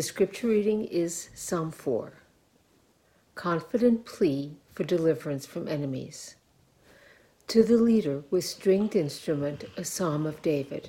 The 0.00 0.04
scripture 0.04 0.46
reading 0.46 0.86
is 0.86 1.28
Psalm 1.34 1.70
4 1.70 2.14
Confident 3.34 4.06
Plea 4.06 4.56
for 4.72 4.82
Deliverance 4.82 5.44
from 5.44 5.68
Enemies. 5.68 6.36
To 7.48 7.62
the 7.62 7.76
leader 7.76 8.22
with 8.30 8.46
stringed 8.46 8.96
instrument, 8.96 9.64
a 9.76 9.84
psalm 9.84 10.24
of 10.24 10.40
David. 10.40 10.88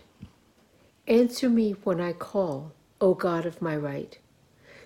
Answer 1.09 1.49
me 1.49 1.71
when 1.83 1.99
I 1.99 2.13
call, 2.13 2.71
O 3.01 3.13
God 3.13 3.45
of 3.45 3.61
my 3.61 3.75
right. 3.75 4.17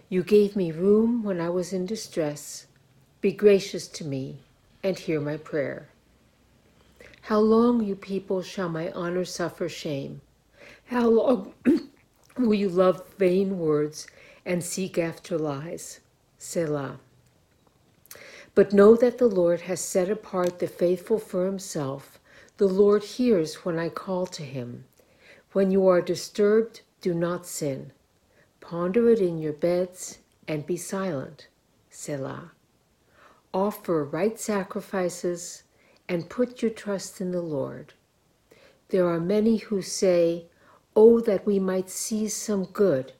You 0.09 0.23
gave 0.23 0.55
me 0.55 0.71
room 0.71 1.21
when 1.21 1.39
I 1.39 1.50
was 1.50 1.71
in 1.71 1.86
distress. 1.86 2.66
Be 3.21 3.32
gracious 3.32 3.88
to 3.89 4.04
me 4.04 4.39
and 4.82 4.98
hear 4.98 5.21
my 5.21 5.38
prayer. 5.38 5.90
How 7.21 7.38
long, 7.38 7.84
you 7.84 7.96
people, 7.96 8.41
shall 8.41 8.70
my 8.70 8.90
honor 8.94 9.23
suffer 9.23 9.70
shame? 9.70 10.21
How 10.85 11.07
long 11.10 11.54
will 12.40 12.55
you 12.55 12.70
love 12.70 13.04
vain 13.20 13.60
words 13.60 14.07
and 14.45 14.63
seek 14.63 14.98
after 14.98 15.38
lies? 15.38 15.99
Selah. 16.38 16.99
But 18.54 18.71
know 18.73 18.95
that 18.95 19.18
the 19.18 19.27
Lord 19.27 19.62
has 19.62 19.81
set 19.81 20.09
apart 20.09 20.59
the 20.59 20.68
faithful 20.68 21.20
for 21.20 21.45
himself. 21.45 22.20
The 22.58 22.68
Lord 22.68 23.04
hears 23.04 23.66
when 23.66 23.77
I 23.77 23.90
call 23.90 24.26
to 24.27 24.44
him. 24.44 24.85
When 25.52 25.71
you 25.71 25.88
are 25.88 26.02
disturbed, 26.02 26.81
do 27.02 27.13
not 27.13 27.45
sin. 27.45 27.91
Ponder 28.62 29.09
it 29.09 29.20
in 29.20 29.38
your 29.38 29.54
beds 29.54 30.20
and 30.48 30.66
be 30.66 30.77
silent. 30.77 31.48
Selah. 31.90 32.52
Offer 33.54 34.04
right 34.05 34.40
sacrifices 34.40 35.63
and 36.07 36.30
put 36.30 36.62
your 36.62 36.71
trust 36.71 37.20
in 37.21 37.32
the 37.32 37.41
Lord. 37.41 37.93
There 38.90 39.07
are 39.07 39.20
many 39.20 39.57
who 39.57 39.82
say, 39.82 40.46
Oh, 40.96 41.20
that 41.21 41.46
we 41.46 41.60
might 41.60 41.90
see 41.90 42.27
some 42.27 42.66
good. 42.66 43.13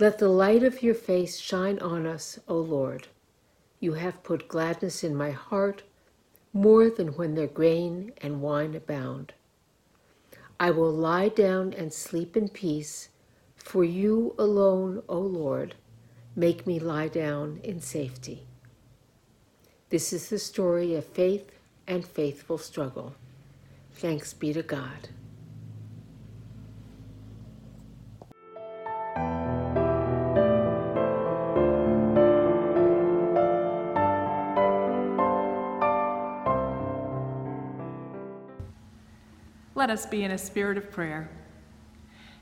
Let 0.00 0.18
the 0.18 0.28
light 0.28 0.64
of 0.64 0.82
your 0.82 0.94
face 0.94 1.38
shine 1.38 1.78
on 1.78 2.04
us, 2.04 2.40
O 2.48 2.56
Lord. 2.56 3.06
You 3.78 3.92
have 3.92 4.24
put 4.24 4.48
gladness 4.48 5.04
in 5.04 5.14
my 5.14 5.30
heart 5.30 5.82
more 6.52 6.90
than 6.90 7.08
when 7.08 7.36
their 7.36 7.46
grain 7.46 8.12
and 8.20 8.42
wine 8.42 8.74
abound. 8.74 9.34
I 10.58 10.72
will 10.72 10.92
lie 10.92 11.28
down 11.28 11.72
and 11.72 11.92
sleep 11.92 12.36
in 12.36 12.48
peace, 12.48 13.08
for 13.56 13.84
you 13.84 14.34
alone, 14.36 15.02
O 15.08 15.18
Lord, 15.18 15.76
make 16.34 16.66
me 16.66 16.80
lie 16.80 17.08
down 17.08 17.60
in 17.62 17.80
safety. 17.80 18.46
This 19.90 20.12
is 20.12 20.28
the 20.28 20.40
story 20.40 20.96
of 20.96 21.04
faith 21.04 21.52
and 21.86 22.04
faithful 22.04 22.58
struggle. 22.58 23.14
Thanks 23.92 24.32
be 24.32 24.52
to 24.54 24.62
God. 24.62 25.08
Let 39.84 39.90
us 39.90 40.06
be 40.06 40.24
in 40.24 40.30
a 40.30 40.38
spirit 40.38 40.78
of 40.78 40.90
prayer. 40.90 41.28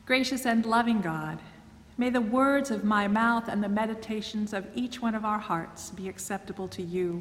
Gracious 0.06 0.46
and 0.46 0.64
loving 0.64 1.00
God, 1.00 1.40
may 1.98 2.08
the 2.08 2.20
words 2.20 2.70
of 2.70 2.84
my 2.84 3.08
mouth 3.08 3.48
and 3.48 3.60
the 3.60 3.68
meditations 3.68 4.52
of 4.52 4.64
each 4.76 5.02
one 5.02 5.16
of 5.16 5.24
our 5.24 5.40
hearts 5.40 5.90
be 5.90 6.08
acceptable 6.08 6.68
to 6.68 6.82
you, 6.82 7.20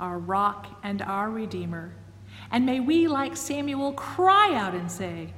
our 0.00 0.18
rock 0.18 0.80
and 0.82 1.00
our 1.00 1.30
redeemer. 1.30 1.94
And 2.50 2.66
may 2.66 2.80
we, 2.80 3.06
like 3.06 3.36
Samuel, 3.36 3.92
cry 3.92 4.52
out 4.52 4.74
and 4.74 4.90
say, 4.90 5.32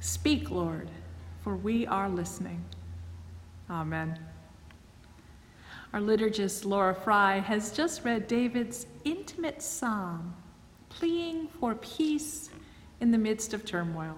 Speak, 0.00 0.50
Lord, 0.50 0.90
for 1.44 1.54
we 1.54 1.86
are 1.86 2.08
listening. 2.08 2.64
Amen. 3.70 4.18
Our 5.92 6.00
liturgist, 6.00 6.64
Laura 6.64 6.96
Fry, 6.96 7.38
has 7.38 7.70
just 7.70 8.04
read 8.04 8.26
David's 8.26 8.88
intimate 9.04 9.62
psalm, 9.62 10.34
pleading 10.88 11.46
for 11.60 11.76
peace 11.76 12.50
in 13.00 13.10
the 13.10 13.18
midst 13.18 13.54
of 13.54 13.64
turmoil. 13.64 14.16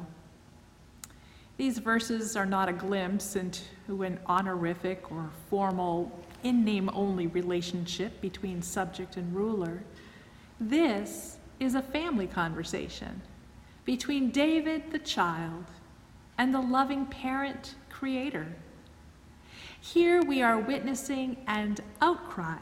These 1.57 1.79
verses 1.79 2.37
are 2.37 2.47
not 2.47 2.69
a 2.69 2.73
glimpse 2.73 3.37
into 3.37 4.03
an 4.03 4.19
honorific 4.27 5.13
or 5.13 5.31
formal, 5.51 6.11
in 6.43 6.65
name 6.65 6.89
only 6.95 7.27
relationship 7.27 8.21
between 8.21 8.63
subject 8.63 9.17
and 9.17 9.35
ruler. 9.35 9.83
This 10.59 11.37
is 11.59 11.75
a 11.75 11.83
family 11.83 12.27
conversation 12.27 13.21
between 13.85 14.31
David 14.31 14.91
the 14.91 14.99
child 14.99 15.65
and 16.39 16.55
the 16.55 16.61
loving 16.61 17.05
parent 17.07 17.75
creator. 17.91 18.47
Here 19.81 20.23
we 20.23 20.43
are 20.43 20.59
witnessing 20.59 21.37
an 21.47 21.77
outcry 22.01 22.59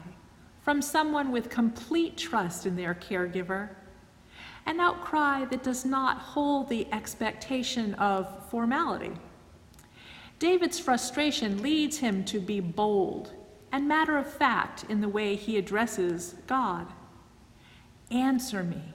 from 0.61 0.81
someone 0.81 1.31
with 1.31 1.49
complete 1.49 2.17
trust 2.17 2.65
in 2.65 2.75
their 2.75 2.93
caregiver 2.93 3.69
an 4.69 4.79
outcry 4.79 5.45
that 5.45 5.63
does 5.63 5.83
not 5.83 6.19
hold 6.19 6.69
the 6.69 6.85
expectation 6.93 7.95
of 7.95 8.47
formality. 8.51 9.11
David's 10.37 10.79
frustration 10.79 11.63
leads 11.63 11.97
him 11.97 12.23
to 12.25 12.39
be 12.39 12.59
bold 12.59 13.33
and 13.71 13.87
matter 13.87 14.15
of 14.15 14.31
fact 14.31 14.85
in 14.87 15.01
the 15.01 15.09
way 15.09 15.35
he 15.35 15.57
addresses 15.57 16.35
God. 16.45 16.85
Answer 18.11 18.63
me. 18.63 18.93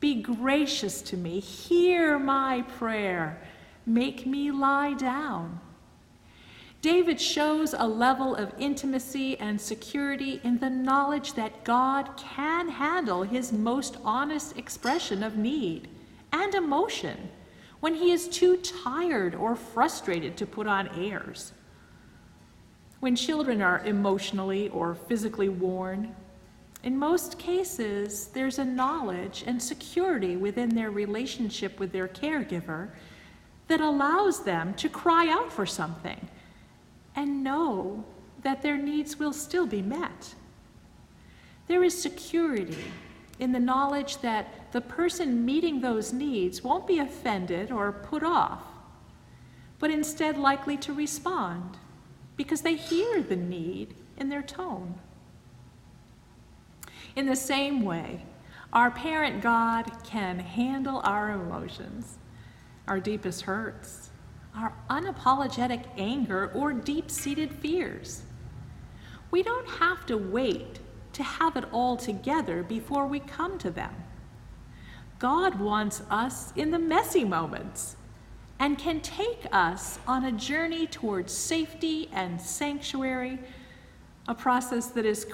Be 0.00 0.20
gracious 0.20 1.00
to 1.02 1.16
me. 1.16 1.38
Hear 1.38 2.18
my 2.18 2.62
prayer. 2.62 3.40
Make 3.86 4.26
me 4.26 4.50
lie 4.50 4.94
down. 4.94 5.60
David 6.88 7.20
shows 7.20 7.74
a 7.76 7.86
level 7.86 8.34
of 8.34 8.54
intimacy 8.58 9.38
and 9.40 9.60
security 9.60 10.40
in 10.42 10.56
the 10.56 10.70
knowledge 10.70 11.34
that 11.34 11.62
God 11.62 12.16
can 12.16 12.66
handle 12.66 13.24
his 13.24 13.52
most 13.52 13.98
honest 14.06 14.56
expression 14.56 15.22
of 15.22 15.36
need 15.36 15.88
and 16.32 16.54
emotion 16.54 17.28
when 17.80 17.94
he 17.94 18.10
is 18.10 18.26
too 18.26 18.56
tired 18.56 19.34
or 19.34 19.54
frustrated 19.54 20.38
to 20.38 20.46
put 20.46 20.66
on 20.66 20.88
airs. 20.98 21.52
When 23.00 23.14
children 23.14 23.60
are 23.60 23.84
emotionally 23.84 24.70
or 24.70 24.94
physically 24.94 25.50
worn, 25.50 26.16
in 26.84 26.98
most 26.98 27.38
cases, 27.38 28.28
there's 28.28 28.58
a 28.58 28.64
knowledge 28.64 29.44
and 29.46 29.62
security 29.62 30.38
within 30.38 30.70
their 30.70 30.90
relationship 30.90 31.78
with 31.78 31.92
their 31.92 32.08
caregiver 32.08 32.88
that 33.66 33.82
allows 33.82 34.42
them 34.42 34.72
to 34.76 34.88
cry 34.88 35.28
out 35.28 35.52
for 35.52 35.66
something 35.66 36.26
and 37.18 37.42
know 37.42 38.04
that 38.42 38.62
their 38.62 38.76
needs 38.76 39.18
will 39.18 39.32
still 39.32 39.66
be 39.66 39.82
met. 39.82 40.36
There 41.66 41.82
is 41.82 42.00
security 42.00 42.92
in 43.40 43.50
the 43.50 43.58
knowledge 43.58 44.18
that 44.18 44.70
the 44.70 44.80
person 44.80 45.44
meeting 45.44 45.80
those 45.80 46.12
needs 46.12 46.62
won't 46.62 46.86
be 46.86 47.00
offended 47.00 47.72
or 47.72 47.90
put 47.90 48.22
off, 48.22 48.62
but 49.80 49.90
instead 49.90 50.38
likely 50.38 50.76
to 50.76 50.92
respond 50.92 51.76
because 52.36 52.60
they 52.60 52.76
hear 52.76 53.20
the 53.20 53.34
need 53.34 53.96
in 54.16 54.28
their 54.28 54.42
tone. 54.42 54.94
In 57.16 57.26
the 57.26 57.34
same 57.34 57.82
way, 57.82 58.24
our 58.72 58.92
parent 58.92 59.42
God 59.42 59.90
can 60.04 60.38
handle 60.38 61.00
our 61.02 61.32
emotions, 61.32 62.18
our 62.86 63.00
deepest 63.00 63.42
hurts, 63.42 64.10
our 64.56 64.72
unapologetic 64.90 65.84
anger 65.96 66.50
or 66.54 66.72
deep 66.72 67.10
seated 67.10 67.52
fears. 67.52 68.22
We 69.30 69.42
don't 69.42 69.68
have 69.68 70.06
to 70.06 70.16
wait 70.16 70.80
to 71.12 71.22
have 71.22 71.56
it 71.56 71.64
all 71.72 71.96
together 71.96 72.62
before 72.62 73.06
we 73.06 73.20
come 73.20 73.58
to 73.58 73.70
them. 73.70 73.94
God 75.18 75.58
wants 75.58 76.02
us 76.10 76.52
in 76.56 76.70
the 76.70 76.78
messy 76.78 77.24
moments 77.24 77.96
and 78.60 78.78
can 78.78 79.00
take 79.00 79.46
us 79.52 79.98
on 80.06 80.24
a 80.24 80.32
journey 80.32 80.86
towards 80.86 81.32
safety 81.32 82.08
and 82.12 82.40
sanctuary, 82.40 83.38
a 84.26 84.34
process 84.34 84.86
that 84.88 85.06
is 85.06 85.26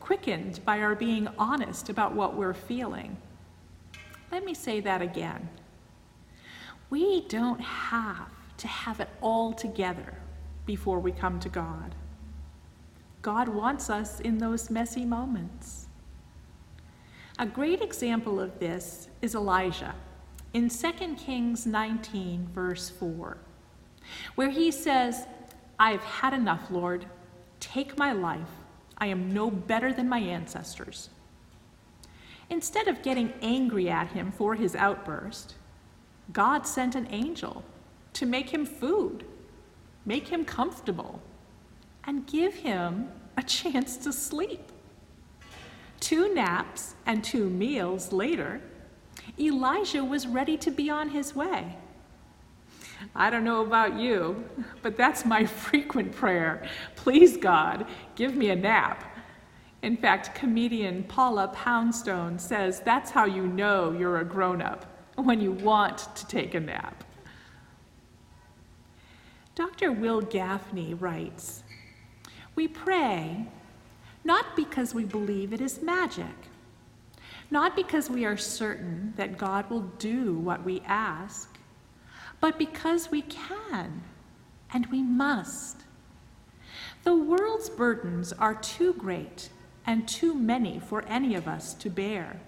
quickened 0.00 0.64
by 0.64 0.80
our 0.80 0.94
being 0.94 1.28
honest 1.38 1.88
about 1.88 2.14
what 2.14 2.34
we're 2.34 2.54
feeling. 2.54 3.16
Let 4.30 4.44
me 4.44 4.54
say 4.54 4.80
that 4.80 5.02
again. 5.02 5.48
We 6.90 7.22
don't 7.22 7.60
have 7.60 8.28
to 8.60 8.68
have 8.68 9.00
it 9.00 9.08
all 9.20 9.52
together 9.52 10.14
before 10.66 11.00
we 11.00 11.12
come 11.12 11.40
to 11.40 11.48
God. 11.48 11.94
God 13.22 13.48
wants 13.48 13.90
us 13.90 14.20
in 14.20 14.38
those 14.38 14.70
messy 14.70 15.04
moments. 15.04 15.86
A 17.38 17.46
great 17.46 17.80
example 17.80 18.38
of 18.38 18.58
this 18.58 19.08
is 19.22 19.34
Elijah 19.34 19.94
in 20.52 20.68
2 20.68 20.92
Kings 21.16 21.66
19, 21.66 22.48
verse 22.52 22.90
4, 22.90 23.38
where 24.34 24.50
he 24.50 24.70
says, 24.70 25.26
I've 25.78 26.02
had 26.02 26.34
enough, 26.34 26.70
Lord. 26.70 27.06
Take 27.60 27.96
my 27.96 28.12
life. 28.12 28.50
I 28.98 29.06
am 29.06 29.32
no 29.32 29.50
better 29.50 29.92
than 29.92 30.08
my 30.08 30.18
ancestors. 30.18 31.08
Instead 32.50 32.88
of 32.88 33.02
getting 33.02 33.32
angry 33.40 33.88
at 33.88 34.08
him 34.08 34.32
for 34.32 34.54
his 34.54 34.74
outburst, 34.74 35.54
God 36.32 36.66
sent 36.66 36.94
an 36.94 37.06
angel 37.10 37.64
to 38.14 38.26
make 38.26 38.50
him 38.50 38.64
food, 38.66 39.24
make 40.04 40.28
him 40.28 40.44
comfortable, 40.44 41.20
and 42.04 42.26
give 42.26 42.54
him 42.54 43.08
a 43.36 43.42
chance 43.42 43.96
to 43.98 44.12
sleep. 44.12 44.72
Two 46.00 46.34
naps 46.34 46.94
and 47.06 47.22
two 47.22 47.48
meals 47.48 48.12
later, 48.12 48.60
Elijah 49.38 50.04
was 50.04 50.26
ready 50.26 50.56
to 50.56 50.70
be 50.70 50.90
on 50.90 51.10
his 51.10 51.34
way. 51.34 51.76
I 53.14 53.30
don't 53.30 53.44
know 53.44 53.62
about 53.62 53.98
you, 53.98 54.44
but 54.82 54.96
that's 54.96 55.24
my 55.24 55.44
frequent 55.66 56.12
prayer. 56.12 56.68
Please, 56.96 57.36
God, 57.36 57.86
give 58.14 58.34
me 58.34 58.50
a 58.50 58.56
nap. 58.56 59.04
In 59.82 59.96
fact, 59.96 60.34
comedian 60.34 61.04
Paula 61.04 61.48
Poundstone 61.48 62.38
says 62.38 62.80
that's 62.80 63.10
how 63.10 63.24
you 63.24 63.46
know 63.46 63.92
you're 63.92 64.18
a 64.18 64.24
grown 64.24 64.60
up, 64.60 64.84
when 65.16 65.40
you 65.40 65.52
want 65.52 66.14
to 66.16 66.26
take 66.26 66.54
a 66.54 66.60
nap. 66.60 67.04
Dr. 69.60 69.92
Wil 69.92 70.22
Gafney 70.22 70.98
writes 70.98 71.64
We 72.54 72.66
pray 72.66 73.44
not 74.24 74.56
because 74.56 74.94
we 74.94 75.04
believe 75.04 75.52
it 75.52 75.60
is 75.60 75.82
magic, 75.82 76.48
not 77.50 77.76
because 77.76 78.08
we 78.08 78.24
are 78.24 78.38
certain 78.38 79.12
that 79.18 79.36
God 79.36 79.68
will 79.68 79.82
do 79.98 80.32
what 80.32 80.64
we 80.64 80.80
ask, 80.86 81.58
but 82.40 82.58
because 82.58 83.10
we 83.10 83.20
can 83.20 84.02
and 84.72 84.86
we 84.86 85.02
must. 85.02 85.82
The 87.04 87.14
world's 87.14 87.68
burdens 87.68 88.32
are 88.32 88.54
too 88.54 88.94
great 88.94 89.50
and 89.86 90.08
too 90.08 90.32
many 90.32 90.80
for 90.80 91.04
any 91.06 91.34
of 91.34 91.46
us 91.46 91.74
to 91.74 91.90
bear. 91.90 92.40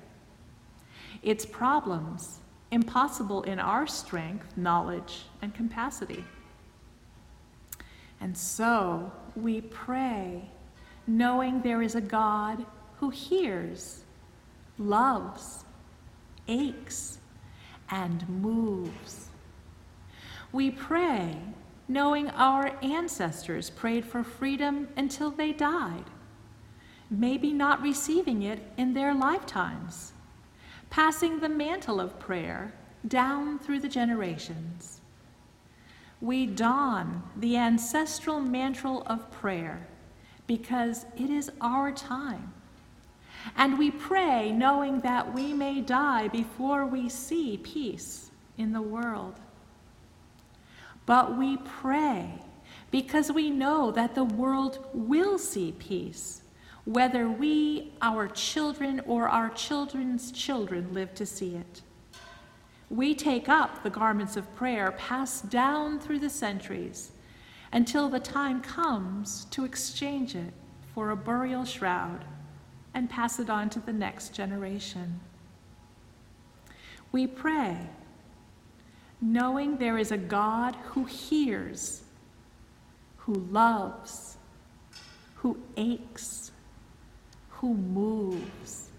Its 1.23 1.45
problems 1.45 2.39
impossible 2.71 3.43
in 3.43 3.59
our 3.59 3.87
strength, 3.87 4.57
knowledge, 4.57 5.27
and 5.43 5.55
capacity. 5.55 6.25
And 8.23 8.37
so 8.39 9.13
we 9.37 9.61
pray, 9.61 10.49
knowing 11.07 11.61
there 11.61 11.83
is 11.83 11.95
a 11.95 12.01
God 12.01 12.65
who 13.01 13.11
hears, 13.11 14.05
loves, 14.79 15.65
aches, 16.49 17.19
and 17.91 18.27
moves. 18.27 19.29
We 20.53 20.71
pray, 20.71 21.37
knowing 21.87 22.31
our 22.31 22.79
ancestors 22.83 23.69
prayed 23.69 24.07
for 24.07 24.25
freedom 24.25 24.89
until 24.97 25.31
they 25.31 25.53
died 25.53 26.05
maybe 27.13 27.53
not 27.53 27.83
receiving 27.83 28.43
it 28.43 28.61
in 28.77 28.95
their 28.95 29.15
lifetimes, 29.15 30.13
passing 30.89 31.41
the 31.41 31.49
mantle 31.49 32.01
of 32.01 32.19
prayer 32.19 32.73
down 33.07 33.59
through 33.59 33.81
the 33.81 33.89
generations. 33.89 35.02
We 36.23 36.47
don 36.47 37.25
the 37.37 37.57
ancestral 37.57 38.39
mantle 38.39 39.03
of 39.07 39.29
prayer 39.33 39.89
because 40.47 41.05
it 41.17 41.31
is 41.31 41.51
our 41.61 41.91
time. 41.91 42.55
And 43.57 43.77
we 43.77 43.91
pray 43.91 44.53
knowing 44.53 45.01
that 45.01 45.35
we 45.35 45.53
may 45.53 45.81
die 45.81 46.29
before 46.29 46.87
we 46.87 47.09
see 47.09 47.57
peace 47.57 48.31
in 48.57 48.73
the 48.73 48.81
world. 48.81 49.35
But 51.07 51.37
we 51.37 51.57
pray 51.57 52.39
because 52.93 53.33
we 53.33 53.51
know 53.51 53.91
that 53.91 54.15
the 54.15 54.23
world 54.23 54.87
will 54.95 55.39
see 55.39 55.73
peace 55.73 56.43
whether 56.85 57.29
we, 57.29 57.93
our 58.01 58.29
children, 58.29 59.01
or 59.07 59.29
our 59.29 59.51
children's 59.51 60.31
children 60.31 60.93
live 60.93 61.15
to 61.15 61.27
see 61.27 61.57
it. 61.57 61.83
We 62.93 63.15
take 63.15 63.49
up 63.49 63.83
the 63.83 63.89
garments 63.89 64.37
of 64.37 64.55
prayer 64.55 64.93
passed 64.93 65.49
down 65.49 65.99
through 65.99 66.19
the 66.19 66.29
centuries 66.29 67.13
until 67.73 68.11
the 68.11 68.21
time 68.21 68.61
comes 68.61 69.47
to 69.47 69.65
exchange 69.65 70.35
it 70.35 70.53
for 70.95 71.09
a 71.09 71.17
burial 71.17 71.65
shroud 71.65 72.27
and 72.93 73.09
pass 73.09 73.39
it 73.39 73.49
on 73.49 73.71
to 73.71 73.81
the 73.81 73.95
next 73.95 74.35
generation. 74.35 75.21
We 77.13 77.27
pray, 77.27 77.79
knowing 79.23 79.79
there 79.79 79.97
is 79.97 80.13
a 80.13 80.19
God 80.19 80.77
who 80.85 81.05
hears, 81.05 82.03
who 83.17 83.33
loves, 83.51 84.37
who 85.37 85.59
aches, 85.79 86.53
who 87.49 87.73
moves. 87.73 88.91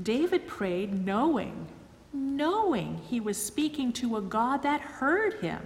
David 0.00 0.46
prayed 0.46 1.04
knowing, 1.04 1.66
knowing 2.12 3.00
he 3.08 3.20
was 3.20 3.36
speaking 3.36 3.92
to 3.94 4.16
a 4.16 4.22
God 4.22 4.62
that 4.62 4.80
heard 4.80 5.34
him, 5.34 5.60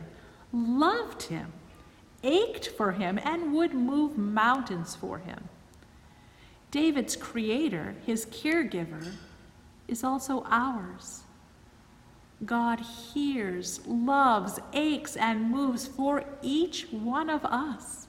loved 0.52 1.24
him, 1.24 1.52
ached 2.22 2.68
for 2.68 2.92
him, 2.92 3.18
and 3.24 3.54
would 3.54 3.74
move 3.74 4.16
mountains 4.16 4.94
for 4.94 5.18
him. 5.18 5.48
David's 6.70 7.16
creator, 7.16 7.94
his 8.04 8.26
caregiver, 8.26 9.12
is 9.88 10.04
also 10.04 10.44
ours. 10.46 11.22
God 12.44 12.80
hears, 12.80 13.80
loves, 13.86 14.58
aches, 14.72 15.16
and 15.16 15.50
moves 15.50 15.86
for 15.86 16.24
each 16.42 16.86
one 16.90 17.30
of 17.30 17.44
us. 17.44 18.08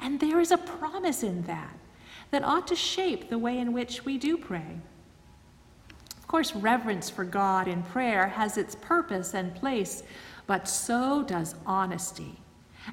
And 0.00 0.20
there 0.20 0.40
is 0.40 0.52
a 0.52 0.58
promise 0.58 1.22
in 1.22 1.42
that 1.42 1.76
that 2.30 2.44
ought 2.44 2.66
to 2.68 2.76
shape 2.76 3.28
the 3.28 3.38
way 3.38 3.58
in 3.58 3.72
which 3.72 4.04
we 4.04 4.18
do 4.18 4.36
pray. 4.36 4.78
Of 6.28 6.32
course, 6.32 6.54
reverence 6.54 7.08
for 7.08 7.24
God 7.24 7.66
in 7.68 7.82
prayer 7.82 8.26
has 8.26 8.58
its 8.58 8.74
purpose 8.74 9.32
and 9.32 9.54
place, 9.54 10.02
but 10.46 10.68
so 10.68 11.22
does 11.22 11.54
honesty 11.64 12.38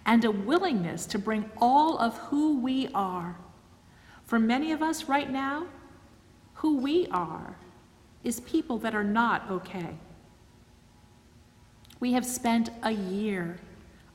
and 0.05 0.23
a 0.23 0.31
willingness 0.31 1.05
to 1.07 1.19
bring 1.19 1.51
all 1.57 1.97
of 1.97 2.17
who 2.17 2.57
we 2.61 2.87
are. 2.95 3.37
For 4.23 4.39
many 4.39 4.71
of 4.71 4.81
us 4.81 5.09
right 5.09 5.29
now, 5.29 5.67
who 6.53 6.77
we 6.77 7.07
are 7.07 7.57
is 8.23 8.39
people 8.39 8.77
that 8.77 8.95
are 8.95 9.03
not 9.03 9.51
okay. 9.51 9.97
We 11.99 12.13
have 12.13 12.25
spent 12.25 12.69
a 12.83 12.91
year 12.91 13.57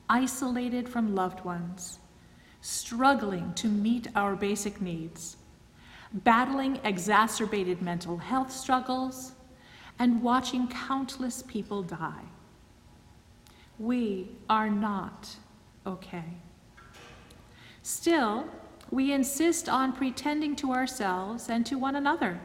isolated 0.09 0.89
from 0.89 1.13
loved 1.13 1.45
ones 1.45 1.99
struggling 2.61 3.53
to 3.53 3.67
meet 3.67 4.07
our 4.15 4.35
basic 4.35 4.81
needs, 4.81 5.37
battling 6.13 6.79
exacerbated 6.83 7.81
mental 7.81 8.17
health 8.17 8.51
struggles, 8.51 9.33
and 9.99 10.21
watching 10.21 10.67
countless 10.67 11.43
people 11.43 11.83
die. 11.83 12.23
We 13.79 14.29
are 14.49 14.69
not 14.69 15.35
okay. 15.85 16.23
Still, 17.83 18.45
we 18.89 19.13
insist 19.13 19.69
on 19.69 19.93
pretending 19.93 20.55
to 20.57 20.71
ourselves 20.71 21.49
and 21.49 21.65
to 21.65 21.77
one 21.77 21.95
another. 21.95 22.39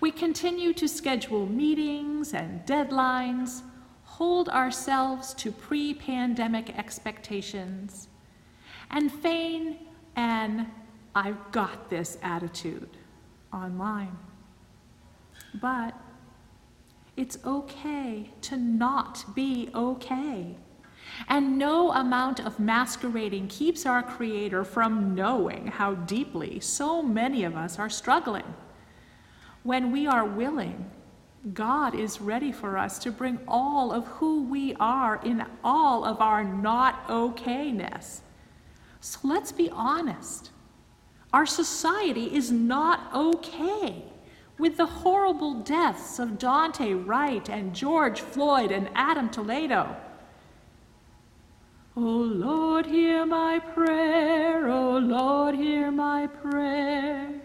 We 0.00 0.10
continue 0.10 0.72
to 0.74 0.88
schedule 0.88 1.46
meetings 1.46 2.32
and 2.32 2.64
deadlines, 2.64 3.62
hold 4.04 4.48
ourselves 4.48 5.34
to 5.34 5.52
pre 5.52 5.92
pandemic 5.92 6.76
expectations, 6.78 8.08
and 8.90 9.12
feign 9.12 9.78
an 10.16 10.70
I've 11.14 11.52
got 11.52 11.90
this 11.90 12.18
attitude 12.22 12.90
online. 13.52 14.16
But 15.60 15.94
it's 17.16 17.38
okay 17.44 18.30
to 18.42 18.56
not 18.56 19.24
be 19.34 19.70
okay. 19.74 20.56
And 21.26 21.58
no 21.58 21.92
amount 21.92 22.40
of 22.40 22.60
masquerading 22.60 23.48
keeps 23.48 23.86
our 23.86 24.02
Creator 24.02 24.64
from 24.64 25.14
knowing 25.14 25.66
how 25.68 25.94
deeply 25.94 26.60
so 26.60 27.02
many 27.02 27.44
of 27.44 27.56
us 27.56 27.78
are 27.78 27.90
struggling. 27.90 28.54
When 29.62 29.90
we 29.90 30.06
are 30.06 30.24
willing, 30.24 30.90
God 31.54 31.94
is 31.94 32.20
ready 32.20 32.52
for 32.52 32.76
us 32.76 32.98
to 33.00 33.10
bring 33.10 33.38
all 33.48 33.92
of 33.92 34.06
who 34.06 34.44
we 34.44 34.74
are 34.74 35.20
in 35.24 35.44
all 35.64 36.04
of 36.04 36.20
our 36.20 36.44
not 36.44 37.08
okayness 37.08 38.20
so 39.00 39.20
let's 39.22 39.52
be 39.52 39.70
honest. 39.70 40.50
Our 41.32 41.44
society 41.44 42.34
is 42.34 42.50
not 42.50 43.14
okay 43.14 44.04
with 44.58 44.76
the 44.76 44.86
horrible 44.86 45.60
deaths 45.60 46.18
of 46.18 46.38
Daunte 46.38 47.06
Wright 47.06 47.48
and 47.50 47.74
George 47.74 48.20
Floyd 48.20 48.72
and 48.72 48.88
Adam 48.94 49.28
Toledo. 49.28 49.94
Oh 51.96 52.00
Lord, 52.00 52.86
hear 52.86 53.26
my 53.26 53.58
prayer. 53.58 54.68
Oh 54.68 54.98
Lord, 54.98 55.54
hear 55.54 55.90
my 55.90 56.26
prayer. 56.26 57.40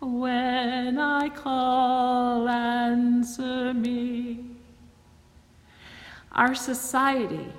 When 0.00 0.98
I 0.98 1.28
call, 1.30 2.48
answer 2.48 3.72
me. 3.72 4.44
Our 6.32 6.54
society 6.54 7.52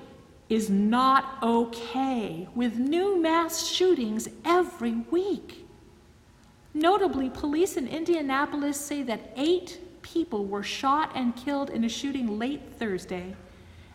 is 0.48 0.68
not 0.68 1.42
okay 1.42 2.48
with 2.54 2.76
new 2.76 3.20
mass 3.20 3.66
shootings 3.66 4.28
every 4.44 4.92
week. 5.10 5.63
Notably, 6.74 7.30
police 7.30 7.76
in 7.76 7.86
Indianapolis 7.86 8.78
say 8.78 9.02
that 9.04 9.32
eight 9.36 9.80
people 10.02 10.44
were 10.44 10.64
shot 10.64 11.12
and 11.14 11.36
killed 11.36 11.70
in 11.70 11.84
a 11.84 11.88
shooting 11.88 12.36
late 12.38 12.74
Thursday 12.78 13.36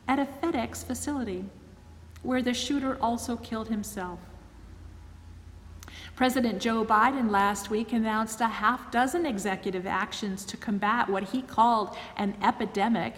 at 0.07 0.17
a 0.17 0.25
FedEx 0.25 0.83
facility, 0.86 1.43
where 2.24 2.41
the 2.41 2.53
shooter 2.53 2.98
also 3.01 3.36
killed 3.36 3.67
himself. 3.67 4.19
President 6.15 6.62
Joe 6.62 6.83
Biden 6.86 7.29
last 7.29 7.69
week 7.69 7.93
announced 7.93 8.41
a 8.41 8.48
half 8.48 8.91
dozen 8.91 9.25
executive 9.25 9.86
actions 9.86 10.45
to 10.45 10.57
combat 10.57 11.09
what 11.09 11.24
he 11.24 11.41
called 11.41 11.95
an 12.17 12.36
epidemic 12.41 13.13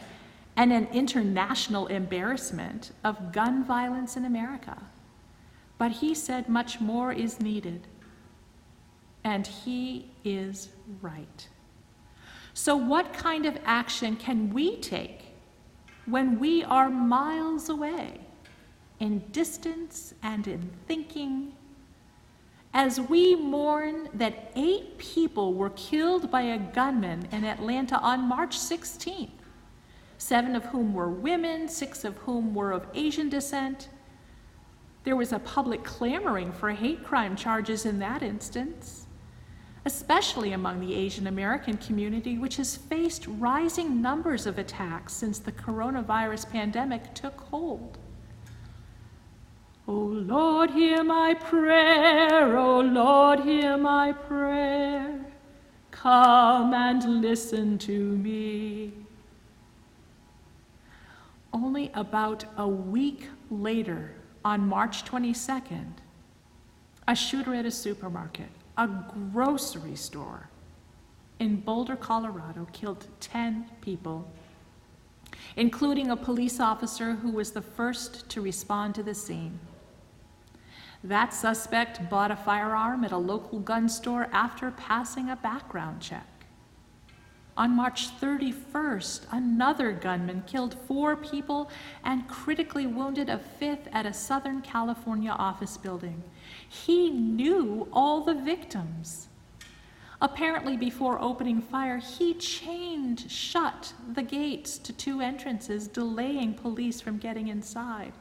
and 0.55 0.73
an 0.73 0.87
international 0.91 1.87
embarrassment 1.87 2.91
of 3.03 3.31
gun 3.31 3.63
violence 3.63 4.17
in 4.17 4.25
America. 4.25 4.83
But 5.77 5.93
he 5.93 6.13
said 6.13 6.49
much 6.49 6.79
more 6.79 7.11
is 7.11 7.39
needed. 7.39 7.87
And 9.23 9.45
he 9.45 10.11
is 10.23 10.69
right. 11.01 11.47
So, 12.53 12.75
what 12.75 13.13
kind 13.13 13.45
of 13.45 13.57
action 13.65 14.15
can 14.15 14.53
we 14.53 14.77
take 14.77 15.21
when 16.05 16.39
we 16.39 16.63
are 16.63 16.89
miles 16.89 17.69
away 17.69 18.19
in 18.99 19.19
distance 19.31 20.13
and 20.21 20.47
in 20.47 20.71
thinking? 20.87 21.53
As 22.73 22.99
we 23.01 23.35
mourn 23.35 24.09
that 24.13 24.51
eight 24.55 24.97
people 24.97 25.53
were 25.53 25.71
killed 25.71 26.31
by 26.31 26.41
a 26.41 26.57
gunman 26.57 27.27
in 27.31 27.43
Atlanta 27.43 27.99
on 27.99 28.21
March 28.21 28.57
16th, 28.57 29.29
seven 30.21 30.55
of 30.55 30.65
whom 30.65 30.93
were 30.93 31.09
women, 31.09 31.67
six 31.67 32.05
of 32.05 32.15
whom 32.17 32.53
were 32.53 32.71
of 32.71 32.85
Asian 32.93 33.27
descent. 33.27 33.89
There 35.03 35.15
was 35.15 35.33
a 35.33 35.39
public 35.39 35.83
clamoring 35.83 36.51
for 36.51 36.69
hate 36.69 37.03
crime 37.03 37.35
charges 37.35 37.87
in 37.87 37.97
that 37.99 38.21
instance, 38.21 39.07
especially 39.85 40.53
among 40.53 40.79
the 40.79 40.93
Asian 40.93 41.27
American 41.27 41.77
community, 41.77 42.37
which 42.37 42.57
has 42.57 42.77
faced 42.77 43.25
rising 43.27 44.01
numbers 44.01 44.45
of 44.45 44.57
attacks 44.57 45.13
since 45.13 45.39
the 45.39 45.51
coronavirus 45.51 46.49
pandemic 46.51 47.13
took 47.13 47.39
hold. 47.41 47.97
O 49.87 49.93
oh 49.93 50.05
Lord, 50.05 50.69
hear 50.71 51.03
my 51.03 51.33
prayer, 51.33 52.57
O 52.57 52.77
oh 52.77 52.79
Lord, 52.81 53.39
hear 53.39 53.77
my 53.77 54.11
prayer. 54.11 55.19
Come 55.89 56.73
and 56.73 57.21
listen 57.21 57.77
to 57.79 57.99
me. 58.17 58.93
Only 61.51 61.91
about 61.93 62.45
a 62.57 62.67
week 62.67 63.27
later, 63.49 64.13
on 64.43 64.67
March 64.67 65.03
22nd, 65.05 65.93
a 67.07 67.15
shooter 67.15 67.53
at 67.53 67.65
a 67.65 67.71
supermarket, 67.71 68.49
a 68.81 69.05
grocery 69.31 69.95
store 69.95 70.49
in 71.39 71.57
Boulder, 71.57 71.95
Colorado, 71.95 72.67
killed 72.73 73.05
10 73.19 73.69
people, 73.79 74.27
including 75.55 76.09
a 76.09 76.17
police 76.17 76.59
officer 76.59 77.13
who 77.13 77.29
was 77.29 77.51
the 77.51 77.61
first 77.61 78.27
to 78.29 78.41
respond 78.41 78.95
to 78.95 79.03
the 79.03 79.13
scene. 79.13 79.59
That 81.03 81.31
suspect 81.31 82.09
bought 82.09 82.31
a 82.31 82.35
firearm 82.35 83.03
at 83.03 83.11
a 83.11 83.17
local 83.17 83.59
gun 83.59 83.87
store 83.87 84.27
after 84.31 84.71
passing 84.71 85.29
a 85.29 85.35
background 85.35 86.01
check. 86.01 86.25
On 87.57 87.75
March 87.75 88.17
31st, 88.19 89.25
another 89.31 89.91
gunman 89.91 90.43
killed 90.47 90.77
four 90.87 91.17
people 91.17 91.69
and 92.03 92.27
critically 92.27 92.87
wounded 92.87 93.29
a 93.29 93.37
fifth 93.37 93.89
at 93.91 94.05
a 94.05 94.13
Southern 94.13 94.61
California 94.61 95.31
office 95.31 95.77
building. 95.77 96.23
He 96.67 97.09
knew 97.09 97.89
all 97.91 98.21
the 98.21 98.33
victims. 98.33 99.27
Apparently, 100.21 100.77
before 100.77 101.21
opening 101.21 101.61
fire, 101.61 101.97
he 101.97 102.35
chained 102.35 103.29
shut 103.29 103.93
the 104.13 104.23
gates 104.23 104.77
to 104.77 104.93
two 104.93 105.19
entrances, 105.19 105.87
delaying 105.87 106.53
police 106.53 107.01
from 107.01 107.17
getting 107.17 107.49
inside. 107.49 108.13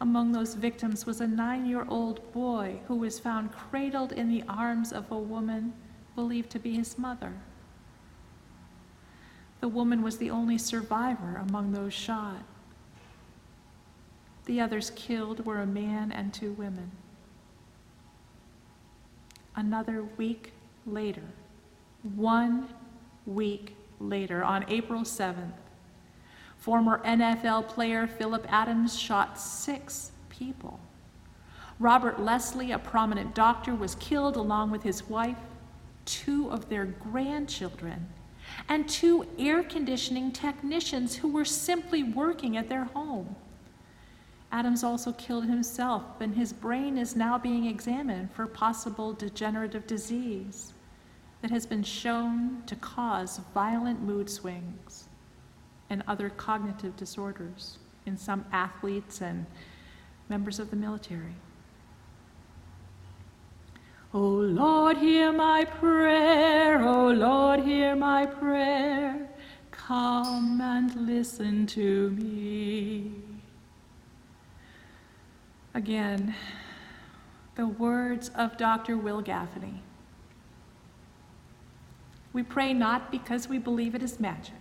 Among 0.00 0.32
those 0.32 0.54
victims 0.54 1.06
was 1.06 1.20
a 1.20 1.26
nine 1.26 1.66
year 1.66 1.86
old 1.88 2.32
boy 2.32 2.80
who 2.86 2.96
was 2.96 3.18
found 3.18 3.52
cradled 3.52 4.12
in 4.12 4.28
the 4.28 4.44
arms 4.48 4.92
of 4.92 5.10
a 5.10 5.18
woman 5.18 5.72
believed 6.14 6.50
to 6.50 6.58
be 6.58 6.74
his 6.74 6.98
mother. 6.98 7.32
The 9.66 9.70
woman 9.70 10.00
was 10.00 10.18
the 10.18 10.30
only 10.30 10.58
survivor 10.58 11.42
among 11.48 11.72
those 11.72 11.92
shot. 11.92 12.44
The 14.44 14.60
others 14.60 14.92
killed 14.94 15.44
were 15.44 15.60
a 15.60 15.66
man 15.66 16.12
and 16.12 16.32
two 16.32 16.52
women. 16.52 16.92
Another 19.56 20.04
week 20.04 20.52
later, 20.86 21.24
one 22.14 22.68
week 23.26 23.74
later, 23.98 24.44
on 24.44 24.64
April 24.68 25.00
7th, 25.00 25.56
former 26.56 27.02
NFL 27.04 27.66
player 27.66 28.06
Phillip 28.06 28.46
Adams 28.48 28.96
shot 28.96 29.36
six 29.36 30.12
people. 30.28 30.78
Robert 31.80 32.18
Lesslie, 32.18 32.72
a 32.72 32.78
prominent 32.78 33.34
doctor, 33.34 33.74
was 33.74 33.96
killed 33.96 34.36
along 34.36 34.70
with 34.70 34.84
his 34.84 35.08
wife, 35.08 35.38
two 36.04 36.52
of 36.52 36.68
their 36.68 36.84
grandchildren, 36.84 38.06
and 38.68 38.88
two 38.88 39.26
air 39.38 39.62
conditioning 39.62 40.32
technicians 40.32 41.16
who 41.16 41.28
were 41.28 41.44
simply 41.44 42.02
working 42.02 42.56
at 42.56 42.68
their 42.68 42.84
home. 42.84 43.36
Adams 44.52 44.84
also 44.84 45.12
killed 45.12 45.44
himself, 45.44 46.02
and 46.20 46.34
his 46.34 46.52
brain 46.52 46.96
is 46.96 47.16
now 47.16 47.36
being 47.36 47.66
examined 47.66 48.30
for 48.32 48.46
possible 48.46 49.12
degenerative 49.12 49.86
disease 49.86 50.72
that 51.42 51.50
has 51.50 51.66
been 51.66 51.82
shown 51.82 52.62
to 52.66 52.76
cause 52.76 53.40
violent 53.52 54.02
mood 54.02 54.30
swings 54.30 55.08
and 55.90 56.02
other 56.08 56.30
cognitive 56.30 56.96
disorders 56.96 57.78
in 58.06 58.16
some 58.16 58.44
athletes 58.52 59.20
and 59.20 59.46
members 60.28 60.58
of 60.58 60.70
the 60.70 60.76
military. 60.76 61.34
Oh 64.14 64.18
Lord, 64.20 64.96
hear 64.96 65.32
my 65.32 65.64
prayer. 65.64 66.65
O 66.82 67.08
Lord, 67.08 67.60
hear 67.60 67.96
my 67.96 68.26
prayer. 68.26 69.28
Come 69.70 70.60
and 70.60 70.94
listen 71.06 71.66
to 71.68 72.10
me. 72.10 73.12
Again, 75.74 76.34
the 77.54 77.66
words 77.66 78.30
of 78.34 78.56
Dr. 78.56 78.96
Wil 78.96 79.22
Gafney. 79.22 79.80
We 82.32 82.42
pray 82.42 82.74
not 82.74 83.10
because 83.10 83.48
we 83.48 83.58
believe 83.58 83.94
it 83.94 84.02
is 84.02 84.20
magic, 84.20 84.54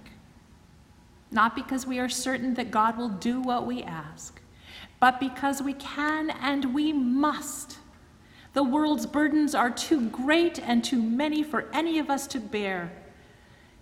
not 1.32 1.56
because 1.56 1.86
we 1.86 2.00
are 2.00 2.08
certain 2.08 2.54
that 2.54 2.72
God 2.72 2.98
will 2.98 3.10
do 3.10 3.42
what 3.42 3.68
we 3.68 3.84
ask, 3.84 4.40
but 5.00 5.20
because 5.20 5.62
we 5.62 5.74
can 5.74 6.30
and 6.30 6.74
we 6.74 6.94
must 6.94 7.80
the 8.56 8.64
world's 8.64 9.06
burdens 9.06 9.54
are 9.54 9.70
too 9.70 10.10
great 10.10 10.60
and 10.60 10.82
too 10.82 11.02
many 11.02 11.44
for 11.44 11.68
any 11.74 12.00
of 12.00 12.10
us 12.10 12.26
to 12.26 12.40
bear. 12.40 12.90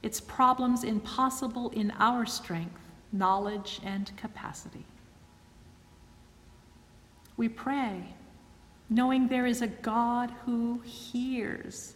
Its 0.02 0.20
problems 0.20 0.84
impossible 0.84 1.70
in 1.70 1.94
our 2.00 2.26
strength, 2.26 2.82
knowledge, 3.12 3.80
and 3.86 4.12
capacity. 4.18 4.84
We 7.38 7.50
pray, 7.50 8.16
knowing 8.90 9.28
there 9.28 9.46
is 9.46 9.62
a 9.62 9.68
God 9.68 10.32
who 10.44 10.82
hears, 10.84 11.94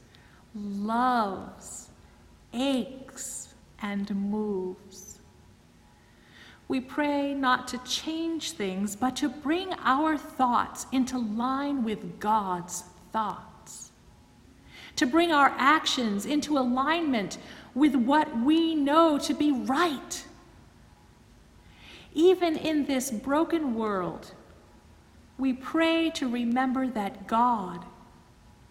loves, 0.53 1.89
aches, 2.53 3.55
and 3.81 4.15
moves. 4.15 5.06
We 6.67 6.81
pray 6.81 7.33
not 7.33 7.67
to 7.69 7.77
change 7.79 8.51
things, 8.51 8.95
but 8.95 9.15
to 9.17 9.29
bring 9.29 9.73
our 9.83 10.17
thoughts 10.17 10.85
into 10.91 11.17
line 11.17 11.83
with 11.83 12.19
God's 12.19 12.83
thoughts. 13.13 13.91
To 14.97 15.05
bring 15.05 15.31
our 15.31 15.53
actions 15.57 16.25
into 16.25 16.57
alignment 16.57 17.37
with 17.73 17.95
what 17.95 18.41
we 18.41 18.75
know 18.75 19.17
to 19.19 19.33
be 19.33 19.51
right. 19.51 20.25
Even 22.13 22.57
in 22.57 22.85
this 22.85 23.11
broken 23.11 23.75
world, 23.75 24.33
we 25.37 25.53
pray 25.53 26.09
to 26.15 26.27
remember 26.27 26.87
that 26.87 27.27
God 27.27 27.85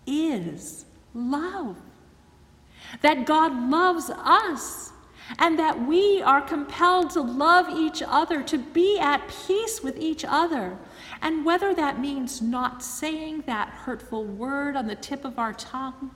is 0.07 0.85
love, 1.15 1.77
that 3.03 3.25
God 3.25 3.71
loves 3.71 4.11
us 4.11 4.93
and 5.39 5.59
that 5.59 5.87
we 5.87 6.23
are 6.23 6.41
compelled 6.41 7.11
to 7.11 7.21
love 7.21 7.69
each 7.69 8.03
other, 8.07 8.43
to 8.43 8.59
be 8.59 8.99
at 8.99 9.29
peace 9.47 9.83
with 9.83 9.99
each 9.99 10.25
other. 10.27 10.79
And 11.23 11.45
whether 11.45 11.75
that 11.75 12.01
means 12.01 12.41
not 12.41 12.83
saying 12.83 13.45
that 13.47 13.69
hurtful 13.69 14.25
word 14.25 14.77
on 14.77 14.87
the 14.87 14.95
tip 14.95 15.25
of 15.25 15.39
our 15.39 15.53
tongue, 15.53 16.15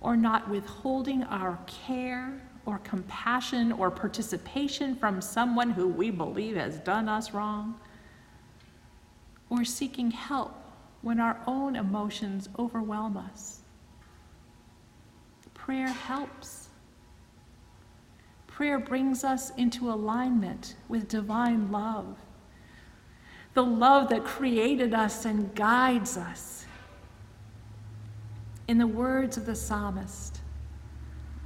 or 0.00 0.16
not 0.16 0.48
withholding 0.48 1.22
our 1.24 1.58
care 1.66 2.40
or 2.66 2.78
compassion 2.78 3.72
or 3.72 3.90
participation 3.90 4.94
from 4.94 5.20
someone 5.20 5.70
who 5.70 5.88
we 5.88 6.10
believe 6.10 6.56
has 6.56 6.78
done 6.78 7.08
us 7.08 7.32
wrong, 7.32 7.78
or 9.48 9.64
seeking 9.64 10.10
help 10.10 10.54
when 11.02 11.18
our 11.18 11.40
own 11.46 11.76
emotions 11.76 12.48
overwhelm 12.58 13.16
us. 13.16 13.60
Prayer 15.54 15.88
helps. 15.88 16.59
Prayer 18.60 18.78
brings 18.78 19.24
us 19.24 19.48
into 19.56 19.90
alignment 19.90 20.74
with 20.86 21.08
divine 21.08 21.72
love, 21.72 22.18
the 23.54 23.64
love 23.64 24.10
that 24.10 24.22
created 24.22 24.92
us 24.92 25.24
and 25.24 25.54
guides 25.54 26.18
us, 26.18 26.66
In 28.68 28.76
the 28.76 28.86
words 28.86 29.38
of 29.38 29.46
the 29.46 29.54
psalmist, 29.54 30.42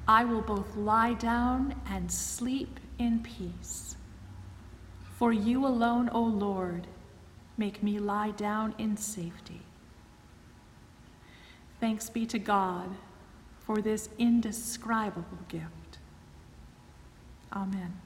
I 0.08 0.24
will 0.24 0.40
both 0.40 0.74
lie 0.74 1.12
down 1.14 1.80
and 1.88 2.10
sleep 2.10 2.80
in 2.98 3.20
peace. 3.20 3.94
For 5.16 5.32
you 5.32 5.64
alone, 5.64 6.10
O 6.12 6.20
Lord, 6.20 6.88
make 7.56 7.80
me 7.80 8.00
lie 8.00 8.32
down 8.32 8.74
in 8.76 8.96
safety. 8.96 9.60
Thanks 11.78 12.10
be 12.10 12.26
to 12.26 12.40
God 12.40 12.96
for 13.60 13.80
this 13.80 14.08
indescribable 14.18 15.38
gift. 15.46 15.83
Amen. 17.54 18.03